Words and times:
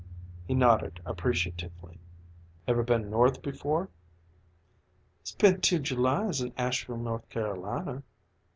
He 0.47 0.55
nodded 0.55 0.99
appreciatively. 1.05 1.99
"Ever 2.67 2.81
been 2.81 3.11
North 3.11 3.43
before?" 3.43 3.89
"Spent 5.23 5.61
two 5.61 5.77
Julys 5.77 6.41
in 6.41 6.53
Asheville, 6.57 6.97
North 6.97 7.29
Carolina." 7.29 8.01